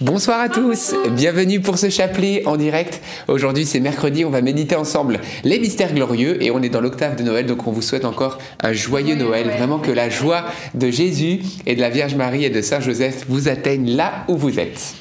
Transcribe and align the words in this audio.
Bonsoir 0.00 0.40
à 0.40 0.48
tous, 0.48 0.92
bienvenue 1.12 1.60
pour 1.60 1.78
ce 1.78 1.88
chapelet 1.88 2.42
en 2.46 2.56
direct. 2.56 3.00
Aujourd'hui 3.28 3.64
c'est 3.64 3.78
mercredi, 3.78 4.24
on 4.24 4.30
va 4.30 4.42
méditer 4.42 4.74
ensemble 4.74 5.20
les 5.44 5.60
mystères 5.60 5.94
glorieux 5.94 6.42
et 6.42 6.50
on 6.50 6.60
est 6.62 6.68
dans 6.68 6.80
l'octave 6.80 7.14
de 7.14 7.22
Noël, 7.22 7.46
donc 7.46 7.68
on 7.68 7.70
vous 7.70 7.80
souhaite 7.80 8.04
encore 8.04 8.38
un 8.60 8.72
joyeux 8.72 9.14
Noël. 9.14 9.48
Vraiment 9.50 9.78
que 9.78 9.92
la 9.92 10.10
joie 10.10 10.46
de 10.74 10.90
Jésus 10.90 11.42
et 11.64 11.76
de 11.76 11.80
la 11.80 11.90
Vierge 11.90 12.16
Marie 12.16 12.44
et 12.44 12.50
de 12.50 12.60
Saint 12.60 12.80
Joseph 12.80 13.24
vous 13.28 13.48
atteigne 13.48 13.94
là 13.94 14.24
où 14.26 14.36
vous 14.36 14.58
êtes. 14.58 14.96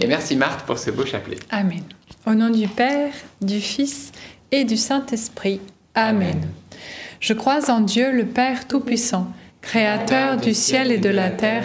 Et 0.00 0.06
merci 0.06 0.36
Marthe 0.36 0.64
pour 0.64 0.78
ce 0.78 0.90
beau 0.90 1.04
chapelet. 1.04 1.36
Amen. 1.50 1.82
Au 2.26 2.32
nom 2.32 2.48
du 2.48 2.66
Père, 2.66 3.12
du 3.42 3.60
Fils 3.60 4.10
et 4.52 4.64
du 4.64 4.78
Saint-Esprit. 4.78 5.60
Amen. 5.94 6.40
Je 7.20 7.34
crois 7.34 7.70
en 7.70 7.80
Dieu 7.80 8.10
le 8.10 8.24
Père 8.24 8.66
Tout-Puissant, 8.66 9.30
Créateur 9.60 10.38
du 10.38 10.54
ciel 10.54 10.90
et 10.90 10.98
de 10.98 11.10
la 11.10 11.28
terre 11.28 11.64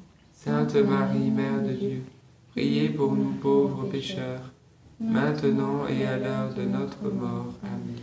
Sainte 0.43 0.75
Marie, 0.75 1.29
Mère 1.29 1.61
de 1.61 1.73
Dieu, 1.73 2.01
priez 2.49 2.89
pour 2.89 3.11
nous 3.11 3.33
pauvres 3.33 3.85
pécheurs, 3.85 4.51
maintenant 4.99 5.87
et 5.87 6.03
à 6.03 6.17
l'heure 6.17 6.51
de 6.55 6.63
notre 6.63 7.03
mort. 7.13 7.53
Amen. 7.61 8.01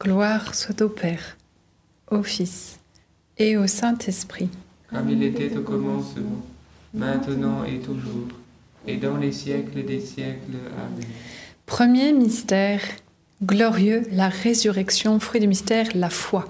Gloire 0.00 0.54
soit 0.54 0.80
au 0.80 0.88
Père, 0.88 1.36
au 2.10 2.22
Fils 2.22 2.80
et 3.36 3.58
au 3.58 3.66
Saint-Esprit. 3.66 4.48
Comme 4.88 5.10
il 5.10 5.22
était 5.22 5.54
au 5.58 5.60
commencement, 5.60 6.42
maintenant 6.94 7.64
et 7.64 7.80
toujours, 7.80 8.28
et 8.86 8.96
dans 8.96 9.18
les 9.18 9.32
siècles 9.32 9.84
des 9.84 10.00
siècles. 10.00 10.56
Amen. 10.78 11.06
Premier 11.66 12.14
mystère 12.14 12.80
glorieux, 13.42 14.04
la 14.10 14.30
résurrection, 14.30 15.20
fruit 15.20 15.40
du 15.40 15.48
mystère, 15.48 15.88
la 15.94 16.08
foi 16.08 16.48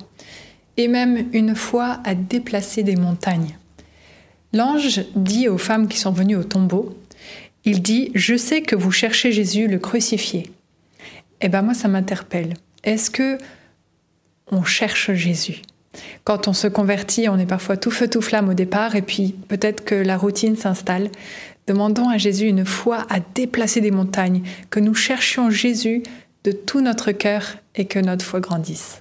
et 0.76 0.86
même 0.86 1.28
une 1.32 1.56
foi 1.56 1.98
à 2.04 2.14
déplacer 2.14 2.84
des 2.84 2.96
montagnes. 2.96 3.58
L'ange 4.54 5.00
dit 5.16 5.48
aux 5.48 5.58
femmes 5.58 5.88
qui 5.88 5.98
sont 5.98 6.12
venues 6.12 6.36
au 6.36 6.44
tombeau, 6.44 6.96
il 7.64 7.82
dit, 7.82 8.12
je 8.14 8.36
sais 8.36 8.62
que 8.62 8.76
vous 8.76 8.92
cherchez 8.92 9.32
Jésus 9.32 9.66
le 9.66 9.80
crucifié. 9.80 10.48
Eh 11.40 11.48
bien 11.48 11.62
moi, 11.62 11.74
ça 11.74 11.88
m'interpelle. 11.88 12.54
Est-ce 12.84 13.10
que 13.10 13.36
on 14.52 14.62
cherche 14.62 15.12
Jésus? 15.12 15.62
Quand 16.22 16.46
on 16.46 16.52
se 16.52 16.68
convertit, 16.68 17.28
on 17.28 17.38
est 17.38 17.46
parfois 17.46 17.76
tout 17.76 17.90
feu 17.90 18.08
tout 18.08 18.20
flamme 18.20 18.48
au 18.48 18.54
départ, 18.54 18.94
et 18.94 19.02
puis 19.02 19.34
peut-être 19.48 19.84
que 19.84 19.96
la 19.96 20.16
routine 20.16 20.56
s'installe. 20.56 21.10
Demandons 21.66 22.08
à 22.08 22.16
Jésus 22.16 22.46
une 22.46 22.64
foi 22.64 23.06
à 23.10 23.18
déplacer 23.34 23.80
des 23.80 23.90
montagnes, 23.90 24.42
que 24.70 24.78
nous 24.78 24.94
cherchions 24.94 25.50
Jésus 25.50 26.04
de 26.44 26.52
tout 26.52 26.80
notre 26.80 27.10
cœur 27.10 27.56
et 27.74 27.86
que 27.86 27.98
notre 27.98 28.24
foi 28.24 28.38
grandisse. 28.38 29.00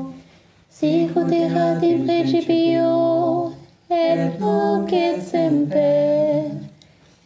sicut 0.81 1.31
erat 1.31 1.83
in 1.83 2.05
principio, 2.05 3.53
et 3.91 4.39
nunc 4.39 4.91
et 4.91 5.21
semper, 5.21 6.45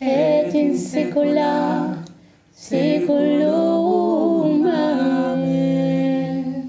et 0.02 0.54
in 0.54 0.76
saecula 0.76 1.96
saeculorum. 2.54 4.68
Amen. 4.68 6.68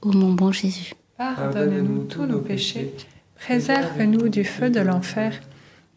Ô 0.00 0.12
mon 0.12 0.32
bon 0.32 0.50
Jésus, 0.50 0.94
Pardonne-nous 1.18 2.04
tous 2.04 2.24
nos 2.24 2.40
péchés, 2.40 2.94
préserve-nous 3.34 4.30
du 4.30 4.44
feu 4.44 4.70
de 4.70 4.80
l'enfer 4.80 5.38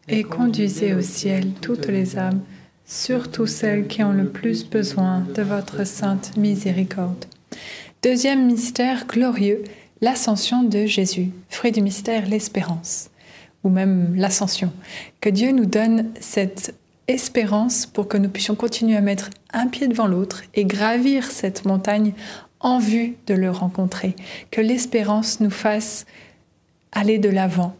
et 0.08 0.24
conduisez 0.24 0.92
au 0.92 1.00
ciel 1.00 1.52
toutes 1.62 1.86
les 1.86 2.18
âmes, 2.18 2.42
surtout 2.84 3.46
celles 3.46 3.86
qui 3.86 4.02
ont 4.02 4.12
le 4.12 4.28
plus 4.28 4.68
besoin 4.68 5.24
de 5.34 5.40
votre 5.40 5.86
sainte 5.86 6.36
miséricorde. 6.36 7.24
Deuxième 8.02 8.46
mystère 8.46 9.06
glorieux, 9.06 9.62
l'ascension 10.02 10.64
de 10.64 10.84
Jésus, 10.84 11.30
fruit 11.48 11.72
du 11.72 11.80
mystère 11.80 12.26
l'espérance, 12.26 13.08
ou 13.64 13.70
même 13.70 14.14
l'ascension. 14.14 14.72
Que 15.20 15.30
Dieu 15.30 15.52
nous 15.52 15.64
donne 15.64 16.10
cette 16.20 16.74
espérance 17.08 17.86
pour 17.86 18.08
que 18.08 18.18
nous 18.18 18.28
puissions 18.28 18.54
continuer 18.54 18.96
à 18.96 19.00
mettre 19.00 19.30
un 19.52 19.68
pied 19.68 19.88
devant 19.88 20.06
l'autre 20.06 20.42
et 20.54 20.64
gravir 20.64 21.30
cette 21.30 21.64
montagne 21.64 22.12
en 22.60 22.78
vue 22.78 23.16
de 23.26 23.34
le 23.34 23.50
rencontrer. 23.50 24.14
Que 24.50 24.60
l'espérance 24.60 25.40
nous 25.40 25.50
fasse 25.50 26.04
aller 26.90 27.18
de 27.18 27.28
l'avant, 27.28 27.76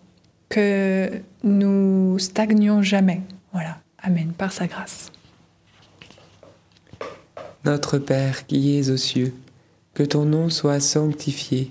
que 0.49 1.11
nous 1.43 2.19
stagnions 2.19 2.83
jamais. 2.83 3.21
Voilà. 3.53 3.79
Amen. 4.03 4.33
Par 4.37 4.53
sa 4.53 4.67
grâce. 4.67 5.13
Notre 7.65 7.99
Père 7.99 8.47
qui 8.47 8.77
es 8.77 8.91
aux 8.91 8.97
cieux, 8.97 9.35
que 9.95 10.03
ton 10.03 10.25
nom 10.25 10.51
soit 10.51 10.81
sanctifié, 10.81 11.71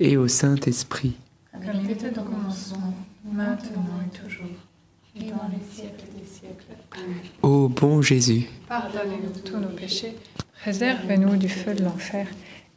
et 0.00 0.16
au 0.16 0.28
Saint-Esprit. 0.28 1.16
Comme 1.52 1.80
il 1.84 1.90
était 1.90 2.16
au 2.18 2.22
commencement, 2.22 2.94
maintenant 3.24 3.84
et 4.06 4.16
toujours, 4.16 4.46
et 5.16 5.24
dans 5.30 5.48
les 5.50 5.64
siècles 5.74 6.04
des 6.16 6.24
siècles. 6.26 6.66
Amen. 6.92 7.16
Ô 7.42 7.68
bon 7.68 8.00
Jésus, 8.02 8.46
Pardonnez-nous 8.68 9.40
tous 9.44 9.58
nos 9.58 9.68
péchés, 9.68 10.14
préservez-nous 10.60 11.36
du 11.36 11.48
feu 11.48 11.74
de 11.74 11.82
l'enfer, 11.84 12.26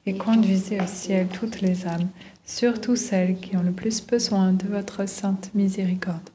et 0.05 0.15
conduisez 0.17 0.81
au 0.81 0.87
ciel 0.87 1.27
toutes 1.27 1.61
les 1.61 1.85
âmes, 1.85 2.09
surtout 2.45 2.95
celles 2.95 3.37
qui 3.39 3.55
ont 3.55 3.61
le 3.63 3.71
plus 3.71 4.03
besoin 4.05 4.51
de 4.53 4.65
votre 4.67 5.07
sainte 5.07 5.51
miséricorde. 5.53 6.29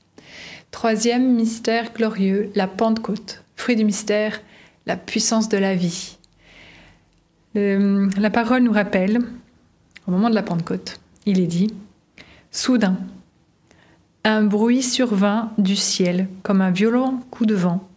Troisième 0.71 1.35
mystère 1.35 1.93
glorieux, 1.93 2.51
la 2.55 2.69
Pentecôte. 2.69 3.43
Fruit 3.57 3.75
du 3.77 3.85
mystère, 3.85 4.41
la 4.85 4.97
puissance 4.97 5.49
de 5.49 5.57
la 5.57 5.75
vie. 5.75 6.17
Le- 7.55 8.09
la 8.21 8.31
parole 8.31 8.63
nous 8.63 8.73
rappelle, 8.73 9.19
au 10.07 10.11
moment 10.11 10.31
de 10.31 10.35
la 10.35 10.43
Pentecôte, 10.43 11.01
il 11.25 11.41
est 11.41 11.47
dit, 11.47 11.73
Soudain, 12.51 12.97
un 14.25 14.43
bruit 14.43 14.83
survint 14.83 15.53
du 15.59 15.77
ciel 15.77 16.29
comme 16.43 16.61
un 16.61 16.71
violent 16.71 17.23
coup 17.31 17.47
de 17.47 17.55
vent. 17.55 17.89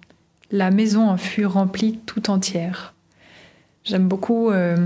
La 0.51 0.71
maison 0.71 1.09
en 1.09 1.17
fut 1.17 1.45
remplie 1.45 1.99
tout 2.05 2.29
entière. 2.29 2.93
J'aime 3.83 4.07
beaucoup 4.07 4.49
euh, 4.49 4.77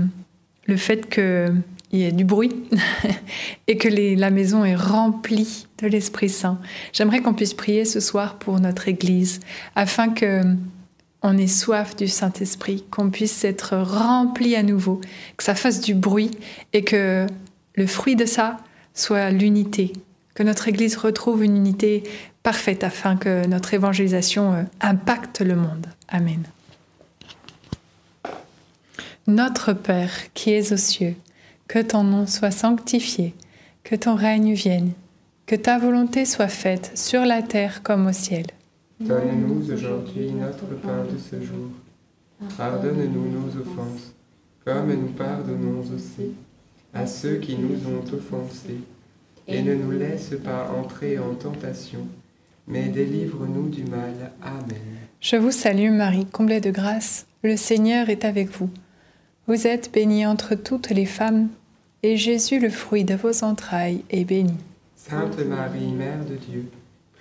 le 0.66 0.76
fait 0.76 1.08
qu'il 1.08 1.62
y 1.92 2.04
ait 2.04 2.12
du 2.12 2.24
bruit 2.24 2.54
et 3.66 3.76
que 3.76 3.88
la 4.18 4.30
maison 4.30 4.64
est 4.64 4.76
remplie 4.76 5.66
de 5.78 5.86
l'Esprit 5.86 6.28
Saint. 6.28 6.58
J'aimerais 6.92 7.20
qu'on 7.20 7.34
puisse 7.34 7.54
prier 7.54 7.84
ce 7.84 8.00
soir 8.00 8.38
pour 8.38 8.60
notre 8.60 8.88
Église 8.88 9.40
afin 9.74 10.10
que 10.10 10.42
on 11.24 11.38
ait 11.38 11.46
soif 11.48 11.96
du 11.96 12.06
Saint-Esprit, 12.06 12.84
qu'on 12.90 13.08
puisse 13.08 13.44
être 13.44 13.78
rempli 13.78 14.54
à 14.54 14.62
nouveau, 14.62 15.00
que 15.38 15.42
ça 15.42 15.54
fasse 15.54 15.80
du 15.80 15.94
bruit 15.94 16.30
et 16.74 16.84
que 16.84 17.26
le 17.74 17.86
fruit 17.86 18.14
de 18.14 18.26
ça 18.26 18.58
soit 18.92 19.30
l'unité, 19.30 19.94
que 20.34 20.42
notre 20.42 20.68
Église 20.68 20.96
retrouve 20.96 21.42
une 21.42 21.56
unité 21.56 22.02
parfaite 22.42 22.84
afin 22.84 23.16
que 23.16 23.46
notre 23.46 23.72
évangélisation 23.72 24.52
euh, 24.52 24.62
impacte 24.82 25.40
le 25.40 25.56
monde. 25.56 25.86
Amen. 26.08 26.44
Notre 29.26 29.72
Père 29.72 30.12
qui 30.34 30.52
es 30.52 30.74
aux 30.74 30.76
cieux, 30.76 31.16
que 31.68 31.78
ton 31.78 32.04
nom 32.04 32.26
soit 32.26 32.50
sanctifié, 32.50 33.34
que 33.82 33.96
ton 33.96 34.14
règne 34.14 34.52
vienne, 34.52 34.92
que 35.46 35.56
ta 35.56 35.78
volonté 35.78 36.26
soit 36.26 36.48
faite 36.48 36.92
sur 36.94 37.24
la 37.24 37.40
terre 37.40 37.82
comme 37.82 38.06
au 38.06 38.12
ciel. 38.12 38.44
Donne-nous 39.00 39.72
aujourd'hui 39.72 40.30
notre 40.32 40.66
pain 40.80 41.04
de 41.04 41.18
ce 41.18 41.44
jour. 41.44 41.70
Pardonne-nous 42.56 43.28
nos 43.28 43.60
offenses, 43.60 44.14
comme 44.64 44.92
nous 44.92 45.08
pardonnons 45.08 45.80
aussi 45.80 46.32
à 46.92 47.06
ceux 47.06 47.36
qui 47.36 47.56
nous 47.56 47.76
ont 47.88 48.04
offensés. 48.14 48.80
Et 49.48 49.62
ne 49.62 49.74
nous 49.74 49.90
laisse 49.90 50.32
pas 50.42 50.70
entrer 50.70 51.18
en 51.18 51.34
tentation, 51.34 52.06
mais 52.66 52.88
délivre-nous 52.88 53.68
du 53.68 53.84
mal. 53.84 54.32
Amen. 54.40 54.80
Je 55.20 55.36
vous 55.36 55.50
salue 55.50 55.90
Marie, 55.90 56.26
comblée 56.26 56.60
de 56.60 56.70
grâce, 56.70 57.26
le 57.42 57.56
Seigneur 57.56 58.08
est 58.08 58.24
avec 58.24 58.48
vous. 58.50 58.70
Vous 59.46 59.66
êtes 59.66 59.92
bénie 59.92 60.24
entre 60.24 60.54
toutes 60.54 60.90
les 60.90 61.04
femmes, 61.04 61.48
et 62.02 62.16
Jésus, 62.16 62.58
le 62.58 62.70
fruit 62.70 63.04
de 63.04 63.14
vos 63.14 63.44
entrailles, 63.44 64.04
est 64.08 64.24
béni. 64.24 64.54
Sainte 64.96 65.38
Marie, 65.44 65.92
Mère 65.92 66.24
de 66.24 66.36
Dieu, 66.36 66.70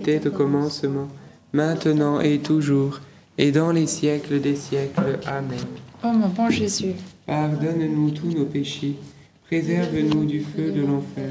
était 0.00 0.26
au 0.26 0.30
commencement, 0.30 1.08
maintenant 1.52 2.20
et 2.20 2.38
toujours, 2.38 3.00
et 3.36 3.52
dans 3.52 3.72
les 3.72 3.86
siècles 3.86 4.40
des 4.40 4.56
siècles. 4.56 5.18
Amen. 5.26 5.58
Ô 6.02 6.08
mon 6.08 6.28
bon 6.28 6.48
Jésus, 6.50 6.94
Pardonne-nous 7.26 8.10
tous 8.10 8.30
nos 8.30 8.46
péchés, 8.46 8.96
préserve-nous 9.46 10.24
du 10.24 10.40
feu 10.40 10.72
de 10.72 10.80
l'enfer, 10.80 11.30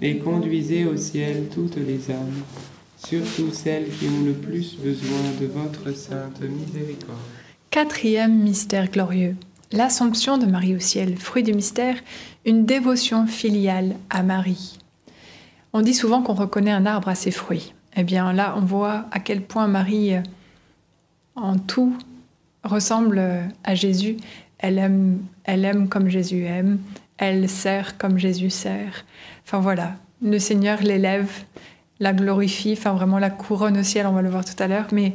et 0.00 0.18
conduisez 0.18 0.86
au 0.86 0.96
ciel 0.96 1.48
toutes 1.52 1.76
les 1.76 2.10
âmes, 2.10 2.42
surtout 2.96 3.50
celles 3.52 3.88
qui 3.88 4.06
ont 4.06 4.24
le 4.24 4.32
plus 4.32 4.76
besoin 4.76 5.24
de 5.40 5.46
votre 5.46 5.96
sainte 5.96 6.40
miséricorde. 6.40 7.18
quatrième 7.70 8.38
mystère 8.38 8.90
glorieux, 8.90 9.34
l'Assomption 9.72 10.38
de 10.38 10.46
Marie 10.46 10.76
au 10.76 10.80
ciel, 10.80 11.16
fruit 11.16 11.42
du 11.42 11.52
mystère, 11.52 11.96
une 12.46 12.64
dévotion 12.64 13.26
filiale 13.26 13.96
à 14.08 14.22
Marie. 14.22 14.78
On 15.72 15.82
dit 15.82 15.94
souvent 15.94 16.22
qu'on 16.22 16.34
reconnaît 16.34 16.70
un 16.70 16.86
arbre 16.86 17.08
à 17.08 17.14
ses 17.14 17.30
fruits. 17.30 17.74
Eh 18.00 18.04
bien 18.04 18.32
là, 18.32 18.54
on 18.56 18.60
voit 18.60 19.06
à 19.10 19.18
quel 19.18 19.42
point 19.42 19.66
Marie, 19.66 20.14
euh, 20.14 20.22
en 21.34 21.58
tout, 21.58 21.98
ressemble 22.62 23.18
euh, 23.18 23.42
à 23.64 23.74
Jésus. 23.74 24.16
Elle 24.60 24.78
aime, 24.78 25.18
elle 25.42 25.64
aime 25.64 25.88
comme 25.88 26.08
Jésus 26.08 26.44
aime, 26.44 26.78
elle 27.16 27.48
sert 27.48 27.98
comme 27.98 28.16
Jésus 28.16 28.50
sert. 28.50 29.04
Enfin 29.44 29.58
voilà, 29.58 29.96
le 30.22 30.38
Seigneur 30.38 30.80
l'élève, 30.80 31.28
la 31.98 32.12
glorifie, 32.12 32.74
enfin 32.78 32.92
vraiment 32.92 33.18
la 33.18 33.30
couronne 33.30 33.76
au 33.78 33.82
ciel, 33.82 34.06
on 34.06 34.12
va 34.12 34.22
le 34.22 34.30
voir 34.30 34.44
tout 34.44 34.62
à 34.62 34.68
l'heure, 34.68 34.86
mais 34.92 35.14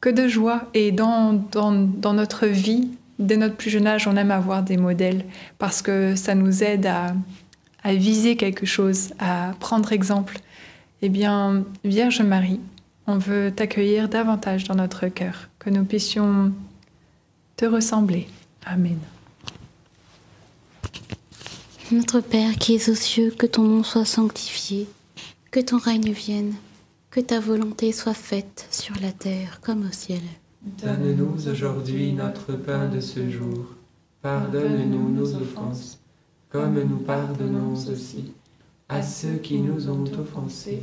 que 0.00 0.08
de 0.08 0.28
joie. 0.28 0.62
Et 0.74 0.92
dans, 0.92 1.32
dans, 1.50 1.72
dans 1.72 2.12
notre 2.12 2.46
vie, 2.46 2.88
dès 3.18 3.36
notre 3.36 3.56
plus 3.56 3.70
jeune 3.70 3.88
âge, 3.88 4.06
on 4.06 4.16
aime 4.16 4.30
avoir 4.30 4.62
des 4.62 4.76
modèles 4.76 5.24
parce 5.58 5.82
que 5.82 6.14
ça 6.14 6.36
nous 6.36 6.62
aide 6.62 6.86
à, 6.86 7.14
à 7.82 7.94
viser 7.94 8.36
quelque 8.36 8.64
chose, 8.64 9.12
à 9.18 9.54
prendre 9.58 9.92
exemple. 9.92 10.38
Eh 11.06 11.08
bien, 11.08 11.64
Vierge 11.84 12.20
Marie, 12.22 12.58
on 13.06 13.16
veut 13.16 13.52
t'accueillir 13.54 14.08
davantage 14.08 14.64
dans 14.64 14.74
notre 14.74 15.06
cœur, 15.06 15.48
que 15.60 15.70
nous 15.70 15.84
puissions 15.84 16.52
te 17.56 17.64
ressembler. 17.64 18.26
Amen. 18.64 18.98
Notre 21.92 22.18
Père 22.18 22.56
qui 22.56 22.74
es 22.74 22.90
aux 22.90 22.96
cieux, 22.96 23.30
que 23.30 23.46
ton 23.46 23.62
nom 23.62 23.84
soit 23.84 24.04
sanctifié, 24.04 24.88
que 25.52 25.60
ton 25.60 25.78
règne 25.78 26.10
vienne, 26.10 26.54
que 27.12 27.20
ta 27.20 27.38
volonté 27.38 27.92
soit 27.92 28.12
faite 28.12 28.66
sur 28.72 28.96
la 29.00 29.12
terre 29.12 29.60
comme 29.60 29.86
au 29.86 29.92
ciel. 29.92 30.22
Donne-nous 30.82 31.48
aujourd'hui 31.48 32.14
notre 32.14 32.54
pain 32.54 32.88
de 32.88 32.98
ce 32.98 33.30
jour. 33.30 33.76
Pardonne-nous 34.22 35.10
nos 35.10 35.36
offenses, 35.36 36.00
comme 36.48 36.82
nous 36.82 36.98
pardonnons 36.98 37.74
aussi 37.74 38.32
à 38.88 39.02
ceux 39.02 39.36
qui 39.36 39.60
nous 39.60 39.88
ont 39.88 40.04
offensés. 40.18 40.82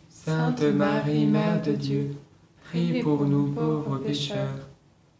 Sainte 0.23 0.61
Marie, 0.75 1.25
Mère 1.25 1.63
de 1.65 1.71
Dieu, 1.71 2.15
priez 2.69 3.01
pour 3.01 3.25
nous 3.25 3.47
pauvres 3.53 3.97
pécheurs, 3.97 4.67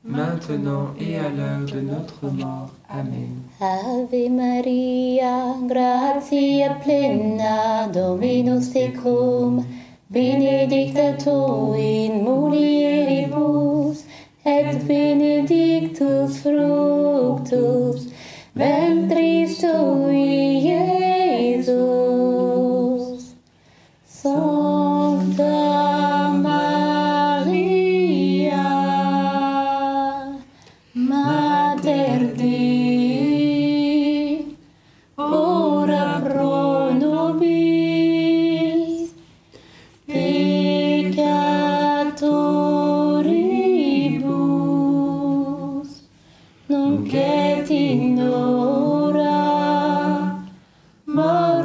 maintenant 0.04 0.94
et 1.00 1.18
à 1.18 1.28
l'heure 1.30 1.66
de 1.66 1.82
notre 1.82 2.28
mort. 2.32 2.70
Amen. 2.88 3.42
Ave 3.60 4.30
Maria, 4.30 5.56
gratia 5.68 6.76
plena, 6.84 7.88
Dominus 7.92 8.72
tecum, 8.72 9.66
benedicta 10.12 11.14
tu 11.14 11.74
in 11.74 12.22
mulieribus, 12.24 14.06
et 14.46 14.76
benedictus 14.88 16.38
fructus 16.44 18.08
ventris 18.56 19.58
tui, 19.58 20.61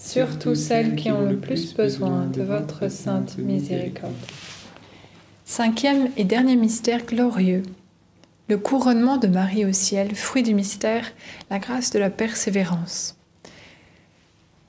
surtout 0.00 0.54
celles 0.54 0.96
qui 0.96 1.10
ont 1.10 1.28
le 1.28 1.36
plus 1.36 1.74
besoin 1.74 2.24
de 2.26 2.42
votre 2.42 2.90
sainte 2.90 3.36
miséricorde. 3.38 4.14
Cinquième 5.44 6.08
et 6.16 6.24
dernier 6.24 6.56
mystère 6.56 7.04
glorieux, 7.04 7.62
le 8.48 8.56
couronnement 8.56 9.18
de 9.18 9.28
Marie 9.28 9.64
au 9.64 9.72
ciel, 9.72 10.14
fruit 10.14 10.42
du 10.42 10.54
mystère, 10.54 11.04
la 11.50 11.58
grâce 11.58 11.90
de 11.90 11.98
la 11.98 12.10
persévérance. 12.10 13.16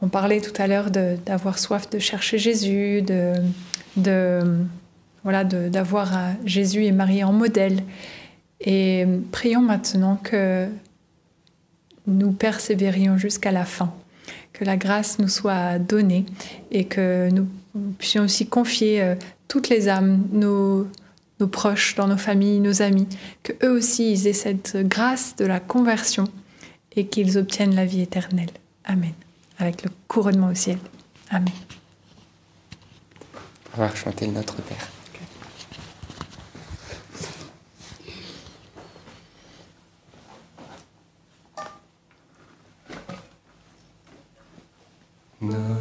On 0.02 0.10
parlait 0.10 0.42
tout 0.42 0.60
à 0.62 0.68
l'heure 0.68 0.92
d'avoir 0.92 1.60
soif 1.60 1.90
de 1.90 2.00
chercher 2.00 2.38
Jésus, 2.38 3.02
de, 3.04 4.42
voilà, 5.24 5.44
d'avoir 5.44 6.12
Jésus 6.44 6.86
et 6.86 6.92
Marie 6.92 7.24
en 7.24 7.32
modèle. 7.32 7.84
Et 8.60 9.06
prions 9.32 9.62
maintenant 9.62 10.18
que 10.18 10.68
nous 12.08 12.32
persévérions 12.32 13.18
jusqu'à 13.18 13.52
la 13.52 13.66
fin, 13.66 13.94
que 14.62 14.66
la 14.66 14.78
grâce 14.78 15.18
nous 15.18 15.28
soit 15.28 15.80
donnée 15.80 16.24
et 16.70 16.86
que 16.86 17.32
nous 17.32 17.48
puissions 17.98 18.26
aussi 18.26 18.46
confier 18.46 19.02
euh, 19.02 19.16
toutes 19.48 19.70
les 19.70 19.90
âmes, 19.90 20.28
nos, 20.32 20.88
proches, 21.52 21.96
dans 21.96 22.08
nos 22.08 22.18
familles, 22.18 22.60
nos 22.60 22.84
amis, 22.84 23.08
que 23.42 23.54
eux 23.66 23.72
aussi 23.72 24.12
ils 24.12 24.28
aient 24.28 24.34
cette 24.34 24.78
grâce 24.88 25.36
de 25.36 25.46
la 25.46 25.60
conversion 25.60 26.26
et 26.96 27.08
qu'ils 27.08 27.40
obtiennent 27.40 27.74
la 27.74 27.88
vie 27.88 28.02
éternelle. 28.02 28.52
Amen. 28.86 29.14
Avec 29.58 29.84
le 29.84 29.90
couronnement 30.08 30.50
au 30.50 30.56
ciel. 30.56 30.78
Amen. 31.32 31.50
On 33.76 33.80
va 33.80 33.96
chanter 33.96 34.28
Notre 34.28 34.62
Père. 34.62 34.90
Notre 45.42 45.81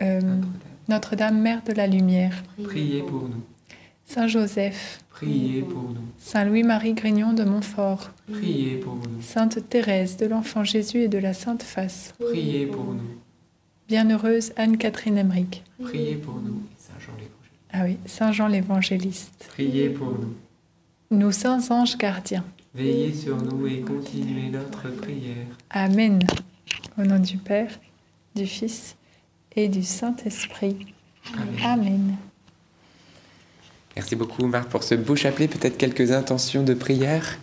Euh, 0.00 0.20
Notre-Dame, 0.88 1.40
Mère 1.40 1.62
de 1.62 1.72
la 1.72 1.86
Lumière, 1.86 2.42
Priez 2.62 3.02
pour 3.02 3.22
nous. 3.28 3.42
Saint 4.04 4.26
Joseph, 4.26 5.00
Priez 5.10 5.62
pour 5.62 5.82
nous. 5.82 6.04
Saint 6.18 6.44
Louis-Marie 6.44 6.94
Grignon 6.94 7.32
de 7.32 7.44
Montfort, 7.44 8.10
Priez 8.32 8.76
pour 8.76 8.94
nous. 8.96 9.22
Sainte 9.22 9.68
Thérèse 9.68 10.16
de 10.16 10.26
l'Enfant 10.26 10.64
Jésus 10.64 11.02
et 11.02 11.08
de 11.08 11.18
la 11.18 11.32
Sainte 11.32 11.62
Face, 11.62 12.14
Priez 12.18 12.66
pour 12.66 12.94
nous. 12.94 13.18
Bienheureuse 13.88 14.52
Anne-Catherine 14.56 15.18
Emmerich. 15.18 15.62
Priez 15.82 16.16
pour 16.16 16.36
nous, 16.36 16.62
Saint 16.76 16.98
Jean 17.00 17.12
l'Évangéliste. 17.18 17.70
Ah 17.72 17.82
oui, 17.84 17.98
Saint 18.06 18.32
Jean 18.32 18.48
l'Évangéliste. 18.48 19.46
Priez 19.48 19.90
pour 19.90 20.08
nous. 20.12 20.34
Nos 21.16 21.32
saints 21.32 21.70
anges 21.70 21.96
gardiens. 21.98 22.44
Veillez 22.74 23.12
sur 23.12 23.36
nous 23.42 23.66
et 23.66 23.80
continuez 23.80 24.48
notre 24.48 24.88
prière. 24.90 25.46
Amen. 25.70 26.20
Au 26.98 27.02
nom 27.02 27.18
du 27.18 27.36
Père, 27.36 27.80
du 28.36 28.46
Fils 28.46 28.96
et 29.56 29.68
du 29.68 29.82
Saint-Esprit. 29.82 30.94
Amen. 31.64 32.16
Merci 33.96 34.16
beaucoup 34.16 34.46
Marc 34.46 34.68
pour 34.68 34.82
ce 34.82 34.94
beau 34.94 35.16
chapelet. 35.16 35.48
Peut-être 35.48 35.76
quelques 35.76 36.12
intentions 36.12 36.62
de 36.62 36.74
prière? 36.74 37.38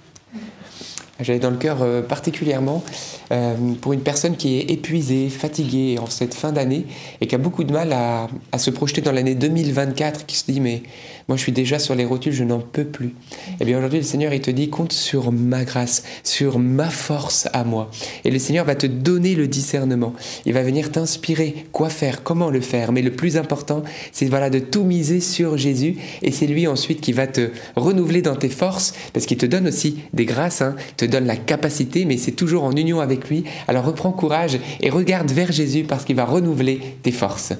J'avais 1.19 1.39
dans 1.39 1.49
le 1.49 1.57
cœur 1.57 1.81
euh, 1.81 2.01
particulièrement 2.01 2.83
euh, 3.31 3.55
pour 3.81 3.93
une 3.93 4.01
personne 4.01 4.35
qui 4.35 4.57
est 4.57 4.71
épuisée, 4.71 5.29
fatiguée 5.29 5.97
en 5.99 6.07
cette 6.07 6.33
fin 6.33 6.51
d'année 6.51 6.85
et 7.21 7.27
qui 7.27 7.35
a 7.35 7.37
beaucoup 7.37 7.63
de 7.63 7.73
mal 7.73 7.91
à, 7.93 8.27
se 8.57 8.69
projeter 8.69 9.01
dans 9.01 9.11
l'année 9.11 9.35
2024, 9.35 10.25
qui 10.25 10.35
se 10.35 10.51
dit 10.51 10.59
mais 10.59 10.83
moi 11.27 11.37
je 11.37 11.43
suis 11.43 11.51
déjà 11.51 11.79
sur 11.79 11.95
les 11.95 12.05
rotules, 12.05 12.33
je 12.33 12.43
n'en 12.43 12.59
peux 12.59 12.85
plus. 12.85 13.13
Eh 13.59 13.65
bien 13.65 13.77
aujourd'hui 13.77 13.99
le 13.99 14.05
Seigneur 14.05 14.33
il 14.33 14.41
te 14.41 14.51
dit 14.51 14.69
compte 14.69 14.93
sur 14.93 15.31
ma 15.31 15.63
grâce, 15.63 16.03
sur 16.23 16.59
ma 16.59 16.89
force 16.89 17.47
à 17.53 17.63
moi. 17.63 17.89
Et 18.23 18.31
le 18.31 18.39
Seigneur 18.39 18.65
va 18.65 18.75
te 18.75 18.87
donner 18.87 19.35
le 19.35 19.47
discernement. 19.47 20.13
Il 20.45 20.53
va 20.53 20.63
venir 20.63 20.91
t'inspirer 20.91 21.65
quoi 21.71 21.89
faire, 21.89 22.23
comment 22.23 22.49
le 22.49 22.61
faire. 22.61 22.91
Mais 22.91 23.01
le 23.01 23.11
plus 23.11 23.37
important 23.37 23.83
c'est 24.11 24.27
voilà 24.27 24.49
de 24.49 24.59
tout 24.59 24.83
miser 24.83 25.19
sur 25.19 25.57
Jésus 25.57 25.97
et 26.21 26.31
c'est 26.31 26.47
lui 26.47 26.67
ensuite 26.67 27.01
qui 27.01 27.13
va 27.13 27.27
te 27.27 27.49
renouveler 27.75 28.21
dans 28.21 28.35
tes 28.35 28.49
forces 28.49 28.93
parce 29.13 29.25
qu'il 29.25 29.37
te 29.37 29.45
donne 29.45 29.67
aussi 29.67 29.97
des 30.13 30.25
grâces, 30.25 30.61
hein, 30.61 30.75
donne 31.07 31.25
la 31.25 31.35
capacité, 31.35 32.05
mais 32.05 32.17
c'est 32.17 32.31
toujours 32.31 32.63
en 32.63 32.71
union 32.71 32.99
avec 32.99 33.29
lui. 33.29 33.43
Alors 33.67 33.85
reprends 33.85 34.11
courage 34.11 34.59
et 34.81 34.89
regarde 34.89 35.31
vers 35.31 35.51
Jésus 35.51 35.83
parce 35.83 36.05
qu'il 36.05 36.15
va 36.15 36.25
renouveler 36.25 36.79
tes 37.03 37.11
forces. 37.11 37.53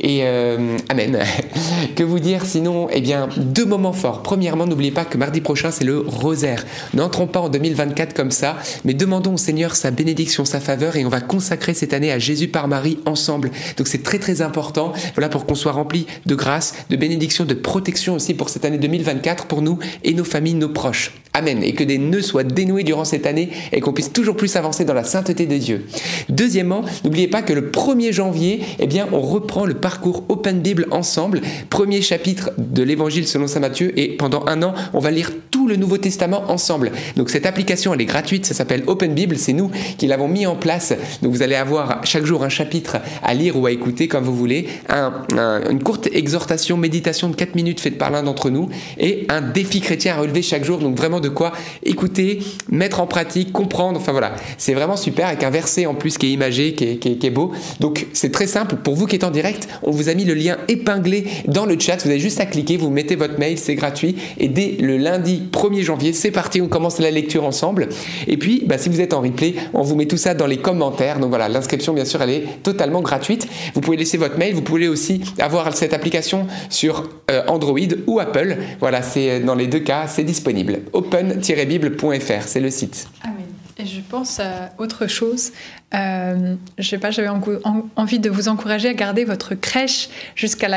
Et 0.00 0.20
euh, 0.22 0.78
Amen. 0.88 1.18
que 1.94 2.02
vous 2.02 2.18
dire 2.20 2.46
sinon? 2.46 2.88
Eh 2.90 3.00
bien, 3.00 3.28
deux 3.36 3.66
moments 3.66 3.92
forts. 3.92 4.22
Premièrement, 4.22 4.66
n'oubliez 4.66 4.90
pas 4.90 5.04
que 5.04 5.18
mardi 5.18 5.40
prochain, 5.40 5.70
c'est 5.70 5.84
le 5.84 5.98
rosaire. 5.98 6.64
N'entrons 6.94 7.26
pas 7.26 7.40
en 7.40 7.48
2024 7.50 8.14
comme 8.14 8.30
ça, 8.30 8.56
mais 8.84 8.94
demandons 8.94 9.34
au 9.34 9.38
Seigneur 9.38 9.76
sa 9.76 9.90
bénédiction, 9.90 10.44
sa 10.44 10.60
faveur, 10.60 10.96
et 10.96 11.04
on 11.04 11.10
va 11.10 11.20
consacrer 11.20 11.74
cette 11.74 11.92
année 11.92 12.10
à 12.10 12.18
Jésus 12.18 12.48
par 12.48 12.66
Marie 12.66 12.98
ensemble. 13.04 13.50
Donc 13.76 13.88
c'est 13.88 14.02
très 14.02 14.18
très 14.18 14.40
important, 14.40 14.92
voilà, 15.14 15.28
pour 15.28 15.44
qu'on 15.44 15.54
soit 15.54 15.72
rempli 15.72 16.06
de 16.24 16.34
grâce, 16.34 16.74
de 16.88 16.96
bénédiction, 16.96 17.44
de 17.44 17.54
protection 17.54 18.14
aussi 18.14 18.32
pour 18.34 18.48
cette 18.48 18.64
année 18.64 18.78
2024 18.78 19.46
pour 19.46 19.60
nous 19.60 19.78
et 20.02 20.14
nos 20.14 20.24
familles, 20.24 20.54
nos 20.54 20.70
proches. 20.70 21.12
Amen. 21.32 21.62
Et 21.62 21.74
que 21.74 21.84
des 21.84 21.98
nœuds 21.98 22.22
soient 22.22 22.42
dénoués 22.42 22.82
durant 22.82 23.04
cette 23.04 23.24
année 23.24 23.50
et 23.70 23.80
qu'on 23.80 23.92
puisse 23.92 24.12
toujours 24.12 24.36
plus 24.36 24.56
avancer 24.56 24.84
dans 24.84 24.94
la 24.94 25.04
sainteté 25.04 25.46
de 25.46 25.56
Dieu. 25.56 25.86
Deuxièmement, 26.28 26.84
n'oubliez 27.04 27.28
pas 27.28 27.42
que 27.42 27.52
le 27.52 27.70
1er 27.70 28.12
janvier, 28.12 28.60
eh 28.80 28.86
bien, 28.88 29.06
on 29.12 29.20
reprend 29.20 29.64
le 29.64 29.74
parcours 29.90 30.22
Open 30.28 30.60
Bible 30.60 30.86
ensemble. 30.92 31.40
Premier 31.68 32.00
chapitre 32.00 32.52
de 32.58 32.84
l'évangile 32.84 33.26
selon 33.26 33.48
saint 33.48 33.58
Matthieu 33.58 33.98
et 33.98 34.16
pendant 34.16 34.44
un 34.46 34.62
an, 34.62 34.72
on 34.92 35.00
va 35.00 35.10
lire 35.10 35.32
tout 35.50 35.66
le 35.66 35.74
Nouveau 35.74 35.98
Testament 35.98 36.44
ensemble. 36.48 36.92
Donc 37.16 37.28
cette 37.28 37.44
application, 37.44 37.92
elle 37.92 38.00
est 38.00 38.04
gratuite, 38.04 38.46
ça 38.46 38.54
s'appelle 38.54 38.84
Open 38.86 39.14
Bible, 39.14 39.36
c'est 39.36 39.52
nous 39.52 39.68
qui 39.98 40.06
l'avons 40.06 40.28
mis 40.28 40.46
en 40.46 40.54
place. 40.54 40.94
Donc 41.22 41.32
vous 41.32 41.42
allez 41.42 41.56
avoir 41.56 42.04
chaque 42.04 42.24
jour 42.24 42.44
un 42.44 42.48
chapitre 42.48 42.98
à 43.24 43.34
lire 43.34 43.56
ou 43.56 43.66
à 43.66 43.72
écouter 43.72 44.06
comme 44.06 44.22
vous 44.22 44.36
voulez, 44.36 44.68
une 44.88 45.82
courte 45.82 46.08
exhortation, 46.12 46.76
méditation 46.76 47.28
de 47.28 47.34
4 47.34 47.56
minutes 47.56 47.80
faite 47.80 47.98
par 47.98 48.12
l'un 48.12 48.22
d'entre 48.22 48.48
nous 48.48 48.68
et 48.96 49.26
un 49.28 49.40
défi 49.40 49.80
chrétien 49.80 50.14
à 50.14 50.20
relever 50.20 50.42
chaque 50.42 50.64
jour. 50.64 50.78
Donc 50.78 50.96
vraiment 50.96 51.18
de 51.18 51.28
quoi 51.28 51.50
écouter, 51.82 52.44
mettre 52.68 53.00
en 53.00 53.08
pratique, 53.08 53.50
comprendre. 53.52 53.98
Enfin 53.98 54.12
voilà, 54.12 54.36
c'est 54.56 54.74
vraiment 54.74 54.96
super 54.96 55.26
avec 55.26 55.42
un 55.42 55.50
verset 55.50 55.86
en 55.86 55.96
plus 55.96 56.16
qui 56.16 56.26
est 56.26 56.32
imagé, 56.32 56.74
qui 56.74 56.84
est, 56.86 57.30
beau. 57.30 57.50
Donc 57.80 58.06
c'est 58.12 58.30
très 58.30 58.46
simple. 58.46 58.76
Pour 58.76 58.94
vous 58.94 59.06
qui 59.06 59.16
êtes 59.16 59.24
en 59.24 59.32
direct, 59.32 59.66
on 59.82 59.90
vous 59.90 60.08
a 60.08 60.14
mis 60.14 60.24
le 60.24 60.34
lien 60.34 60.58
épinglé 60.68 61.24
dans 61.46 61.66
le 61.66 61.78
chat. 61.78 61.96
Vous 62.04 62.10
avez 62.10 62.20
juste 62.20 62.40
à 62.40 62.46
cliquer, 62.46 62.76
vous 62.76 62.90
mettez 62.90 63.16
votre 63.16 63.38
mail, 63.38 63.58
c'est 63.58 63.74
gratuit. 63.74 64.16
Et 64.38 64.48
dès 64.48 64.76
le 64.80 64.96
lundi 64.96 65.42
1er 65.52 65.82
janvier, 65.82 66.12
c'est 66.12 66.30
parti, 66.30 66.60
on 66.60 66.68
commence 66.68 66.98
la 66.98 67.10
lecture 67.10 67.44
ensemble. 67.44 67.88
Et 68.26 68.36
puis, 68.36 68.62
bah, 68.66 68.78
si 68.78 68.88
vous 68.88 69.00
êtes 69.00 69.14
en 69.14 69.20
replay, 69.20 69.54
on 69.74 69.82
vous 69.82 69.96
met 69.96 70.06
tout 70.06 70.16
ça 70.16 70.34
dans 70.34 70.46
les 70.46 70.58
commentaires. 70.58 71.18
Donc 71.18 71.30
voilà, 71.30 71.48
l'inscription, 71.48 71.92
bien 71.92 72.04
sûr, 72.04 72.22
elle 72.22 72.30
est 72.30 72.44
totalement 72.62 73.00
gratuite. 73.00 73.48
Vous 73.74 73.80
pouvez 73.80 73.96
laisser 73.96 74.16
votre 74.16 74.38
mail. 74.38 74.54
Vous 74.54 74.62
pouvez 74.62 74.88
aussi 74.88 75.20
avoir 75.38 75.74
cette 75.76 75.92
application 75.92 76.46
sur 76.68 77.08
euh, 77.30 77.42
Android 77.48 77.78
ou 78.06 78.20
Apple. 78.20 78.56
Voilà, 78.80 79.02
c'est 79.02 79.40
dans 79.40 79.54
les 79.54 79.66
deux 79.66 79.80
cas, 79.80 80.06
c'est 80.06 80.24
disponible 80.24 80.80
open-bible.fr, 80.92 82.46
c'est 82.46 82.60
le 82.60 82.70
site. 82.70 83.08
Amen. 83.22 83.39
Et 83.80 83.86
je 83.86 84.00
pense 84.02 84.40
à 84.40 84.72
autre 84.76 85.06
chose. 85.06 85.52
Euh, 85.94 86.54
je 86.78 86.86
sais 86.86 86.98
pas, 86.98 87.10
j'avais 87.10 87.30
envie 87.96 88.18
de 88.18 88.28
vous 88.28 88.48
encourager 88.48 88.88
à 88.88 88.94
garder 88.94 89.24
votre 89.24 89.54
crèche 89.54 90.10
jusqu'à 90.34 90.68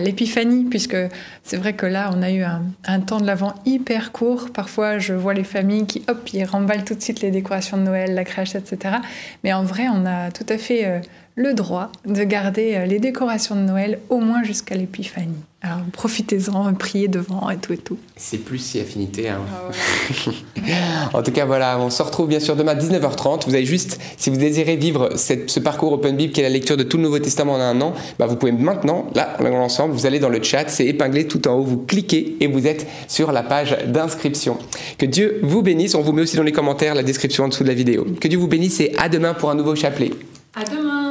l'épiphanie, 0.00 0.64
puisque 0.64 0.96
c'est 1.42 1.56
vrai 1.56 1.72
que 1.72 1.86
là, 1.86 2.12
on 2.14 2.22
a 2.22 2.30
eu 2.30 2.42
un, 2.42 3.00
temps 3.00 3.20
de 3.20 3.26
l'avant 3.26 3.54
hyper 3.66 4.12
court. 4.12 4.50
Parfois, 4.52 4.98
je 4.98 5.12
vois 5.12 5.34
les 5.34 5.44
familles 5.44 5.86
qui, 5.86 6.04
hop, 6.06 6.28
ils 6.32 6.44
remballent 6.44 6.84
tout 6.84 6.94
de 6.94 7.02
suite 7.02 7.20
les 7.20 7.32
décorations 7.32 7.76
de 7.76 7.82
Noël, 7.82 8.14
la 8.14 8.24
crèche, 8.24 8.54
etc. 8.54 8.96
Mais 9.42 9.52
en 9.52 9.64
vrai, 9.64 9.88
on 9.92 10.06
a 10.06 10.30
tout 10.30 10.46
à 10.48 10.56
fait 10.56 10.86
euh, 10.86 11.00
le 11.36 11.52
droit 11.52 11.90
de 12.06 12.22
garder 12.22 12.74
euh, 12.74 12.86
les 12.86 12.98
décorations 12.98 13.56
de 13.56 13.62
Noël 13.62 13.98
au 14.08 14.18
moins 14.18 14.44
jusqu'à 14.44 14.76
l'épiphanie. 14.76 15.42
Alors 15.62 15.78
profitez-en, 15.92 16.74
priez 16.74 17.08
devant 17.08 17.48
et 17.48 17.56
tout 17.56 17.72
et 17.72 17.78
tout. 17.78 17.96
C'est 18.16 18.38
plus 18.38 18.58
si 18.58 18.78
affinité. 18.80 19.30
Hein. 19.30 19.40
Ah 19.50 21.10
en 21.14 21.22
tout 21.22 21.32
cas, 21.32 21.46
voilà, 21.46 21.78
on 21.80 21.88
se 21.88 22.02
retrouve 22.02 22.28
bien 22.28 22.38
sûr 22.38 22.54
demain 22.54 22.72
à 22.72 22.74
19h30. 22.74 23.46
Vous 23.46 23.54
avez 23.54 23.64
juste, 23.64 23.98
si 24.18 24.28
vous 24.28 24.36
désirez 24.36 24.76
vivre 24.76 25.10
ce 25.16 25.60
parcours 25.60 25.94
Open 25.94 26.16
Bible 26.16 26.34
qui 26.34 26.40
est 26.40 26.42
la 26.42 26.50
lecture 26.50 26.76
de 26.76 26.82
tout 26.82 26.98
le 26.98 27.04
Nouveau 27.04 27.18
Testament 27.18 27.54
en 27.54 27.60
un 27.60 27.80
an, 27.80 27.94
bah 28.18 28.26
vous 28.26 28.36
pouvez 28.36 28.52
maintenant, 28.52 29.06
là, 29.14 29.38
ensemble, 29.40 29.94
vous 29.94 30.04
allez 30.04 30.18
dans 30.18 30.28
le 30.28 30.42
chat, 30.42 30.68
c'est 30.68 30.86
épinglé 30.86 31.26
tout 31.26 31.48
en 31.48 31.54
haut, 31.54 31.64
vous 31.64 31.78
cliquez 31.78 32.36
et 32.40 32.46
vous 32.46 32.66
êtes 32.66 32.86
sur 33.08 33.32
la 33.32 33.42
page 33.42 33.76
d'inscription. 33.86 34.58
Que 34.98 35.06
Dieu 35.06 35.40
vous 35.42 35.62
bénisse. 35.62 35.94
On 35.94 36.02
vous 36.02 36.12
met 36.12 36.22
aussi 36.22 36.36
dans 36.36 36.42
les 36.42 36.52
commentaires 36.52 36.94
la 36.94 37.02
description 37.02 37.44
en 37.44 37.48
dessous 37.48 37.64
de 37.64 37.68
la 37.68 37.74
vidéo. 37.74 38.06
Que 38.20 38.28
Dieu 38.28 38.38
vous 38.38 38.48
bénisse 38.48 38.80
et 38.80 38.92
à 38.98 39.08
demain 39.08 39.32
pour 39.32 39.50
un 39.50 39.54
nouveau 39.54 39.74
chapelet. 39.74 40.10
À 40.54 40.62
demain. 40.62 41.03